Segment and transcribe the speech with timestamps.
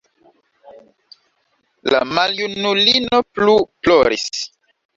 [1.93, 4.29] La maljunulino plu ploris.